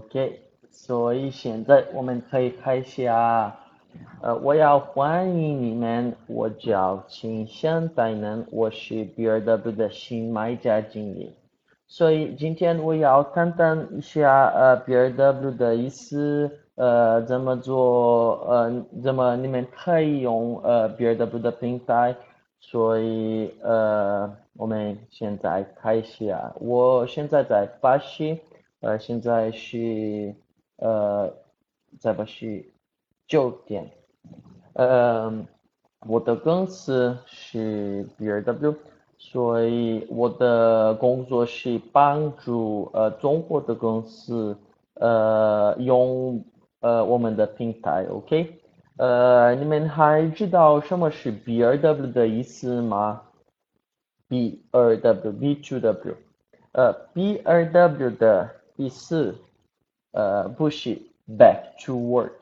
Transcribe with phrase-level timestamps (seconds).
[0.00, 0.40] OK，
[0.70, 3.54] 所以现在我们可以开始啊。
[4.22, 11.34] 呃，我要欢迎你们，我叫秦香代能，我是 BRW 的新买家经理。
[11.86, 22.16] 所以今天我要谈谈一下呃 BRW 的意思，呃怎么做，呃怎么你们可以用呃 BRW 的平台。
[22.58, 28.40] 所以呃我们现在开始啊，我现在在巴西。
[28.80, 30.34] 呃，现在是
[30.76, 31.30] 呃，
[31.98, 32.64] 再不，是
[33.26, 33.90] 九点。
[34.72, 35.46] 呃，
[36.06, 38.74] 我的公司是 BRW，
[39.18, 44.56] 所以我的工作是帮助呃中国的公司
[44.94, 46.42] 呃用
[46.80, 48.58] 呃我们的平台，OK？
[48.96, 53.20] 呃，你们还知道什么是 BRW 的意思吗
[54.30, 56.14] ？BRW，B2W，
[56.72, 58.59] 呃，BRW 的。
[58.80, 59.34] 第四，
[60.12, 60.96] 呃，不是
[61.28, 62.32] back to work，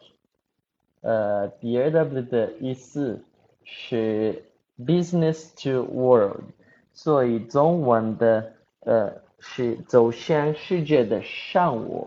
[1.00, 3.24] 呃，BRW 的意思
[3.64, 4.44] 是
[4.78, 6.44] business to world，
[6.92, 8.52] 所以中文的
[8.86, 12.06] 呃是走向世界的商务。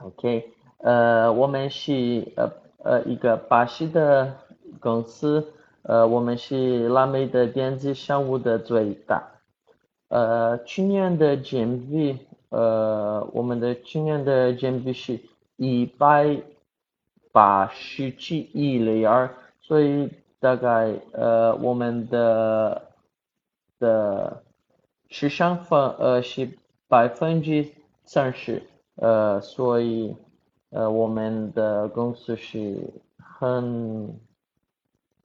[0.00, 2.52] OK，呃，我们是呃
[2.84, 4.36] 呃一个巴西的
[4.78, 9.28] 公司，呃，我们是拉美的电子商务的最大，
[10.06, 12.18] 呃，去年的 GMV。
[12.52, 15.18] 呃，我们的今年的 GMV 是
[15.56, 16.42] 一百
[17.32, 22.90] 八十七亿雷尔，所以大概呃我们的
[23.78, 24.42] 的
[25.08, 27.72] 市场份呃是百分之
[28.04, 28.62] 三十，
[28.96, 30.14] 呃，所以
[30.68, 34.20] 呃我们的公司是很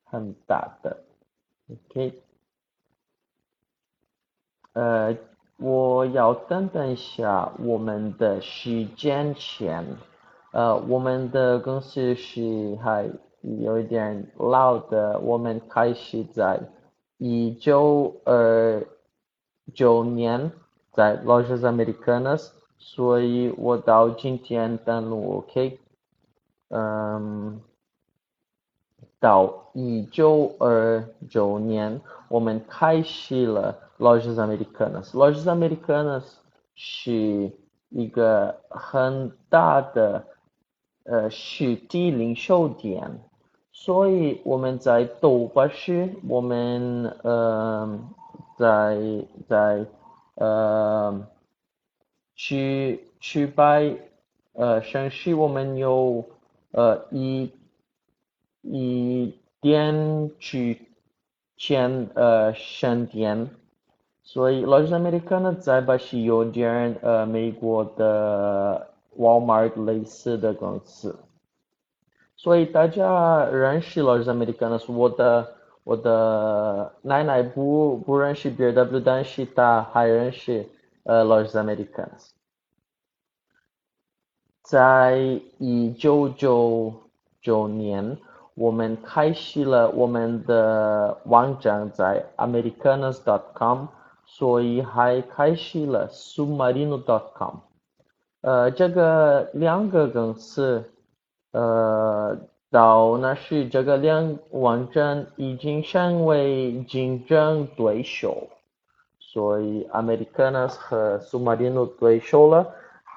[0.05, 1.03] 很大的
[1.89, 2.21] ，OK，
[4.71, 5.13] 呃。
[5.57, 9.83] 我要等等一下我们的时间线，
[10.51, 13.09] 呃，我们的公司是还
[13.41, 16.59] 有一点老的，我们开始在
[17.17, 18.85] 一九二
[19.73, 20.51] 九年
[20.91, 25.79] 在 Lojas Americanas，所以我到今天登录 OK，
[26.69, 27.59] 嗯，
[29.19, 33.83] 到一九二九年我们开始了。
[33.99, 35.09] Lojas Americanas.
[35.13, 36.23] Lojas Americanas
[36.75, 37.51] 是
[37.89, 40.23] 一个很大的
[41.03, 43.19] 呃实体零售店，
[43.71, 47.99] 所以我们在东巴市，我们呃
[48.55, 48.99] 在
[49.47, 49.83] 在
[50.35, 51.25] 呃
[52.35, 53.95] 去去拜
[54.53, 56.23] 呃城市，我们有
[56.69, 57.51] 呃一
[58.69, 60.87] 一点去
[61.55, 63.49] 前呃商店。
[64.23, 71.17] 所以，Lojas Americana 在巴西有点呃美国的 Walmart 类似的公司。
[72.35, 80.67] 所以大家认识 Lojas Americanas，我的我的奶奶不不认识 BW，但是她还认识
[81.03, 82.09] 呃 Lojas Americana。
[84.61, 86.93] 在一九九
[87.41, 88.17] 九年，
[88.57, 93.85] 我们开始了我们的网站在 Americanas.com。
[94.29, 97.55] 所以还开始了 Submarino.com，
[98.41, 100.83] 呃，这个两个公司，
[101.53, 102.37] 呃，
[102.69, 108.49] 到那时这个两网站已经成为竞争对手，
[109.17, 112.67] 所以 Americanas 和 Submarino 对手了。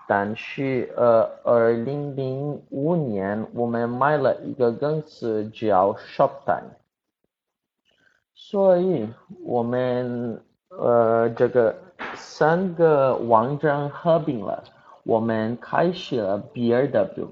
[0.06, 3.48] 但是，呃，二零零五年
[3.80, 6.76] 们买了一个公司叫 Shoptime，
[8.34, 9.08] 所以
[9.44, 10.44] 我们。
[10.72, 11.76] 呃，这个
[12.14, 14.62] 三个网站合并了，
[15.02, 17.30] 我们开始了 BRW。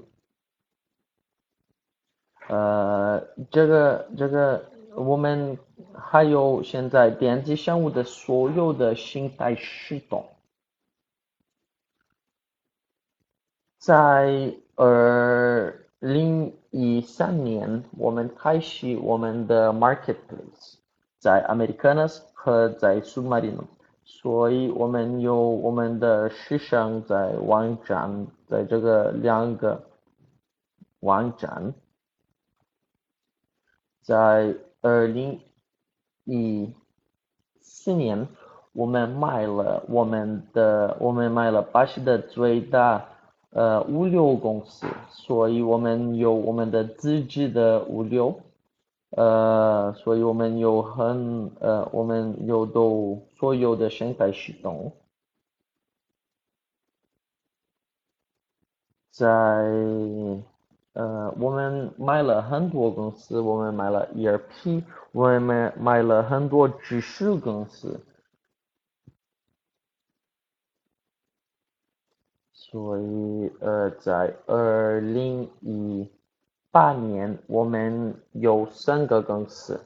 [2.49, 5.57] 呃，这个这个我们
[5.95, 10.25] 还有现在电子商务的所有的信贷系统，
[13.77, 20.75] 在呃零一三年我们开始我们的 Marketplace，
[21.19, 22.21] 在 Americanas。
[22.41, 23.65] 和在 Submarino，
[24.05, 29.83] 所以我们有我们的时尚在网站，在这个两个
[31.01, 31.73] 网站，
[34.01, 35.41] 在二零
[36.23, 36.73] 一
[37.59, 38.25] 四年，
[38.71, 43.05] 我们买了我们的我们买了巴西的最大
[43.51, 48.39] 呃物流公司，所以我们有我们的自己的物流。
[49.11, 54.93] 呃，所以我们有很呃，我们有都所有的生态系统。
[59.11, 59.25] 在
[60.93, 67.99] 呃，我们买了很多公司，我们买了 ERP，我们买买了很多知识公司，
[72.71, 76.07] 所以呃，在二零一
[76.69, 79.79] 八年，我们有三个公司，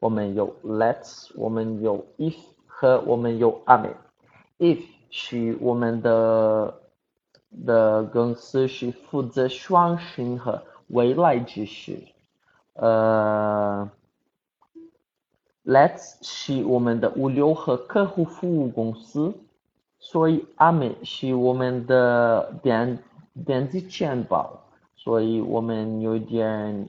[0.00, 2.34] 我们有 Let's，我们有 If
[2.66, 3.90] 和我们有 Ami。
[4.58, 6.74] If 是我们的
[7.64, 11.96] 的公司是负责创新和未来知识，
[12.72, 13.88] 呃
[15.64, 19.32] ，Let's 是我们的物流和客户服务公司，
[20.04, 22.98] 所以阿美是我们的电
[23.46, 24.60] 电子钱包。
[24.96, 26.88] 所以我们有点，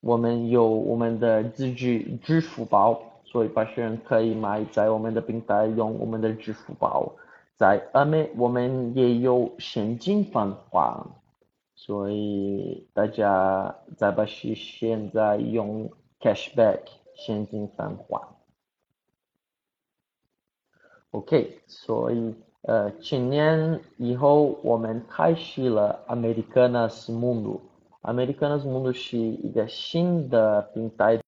[0.00, 7.12] 我们有我们的自己支付宝，所以把学生可以买在我们的平台用我们的支付宝。
[7.56, 11.04] 在阿美，我们也有现金返还，
[11.74, 15.90] 所以大家在巴西现在用
[16.20, 16.82] cashback
[17.16, 18.20] 现金返还。
[21.10, 22.34] OK，所以。
[22.65, 31.19] 呃，今年以后我们开始了 Americanas Mundo。Americanas Mundo 是一个新的平台。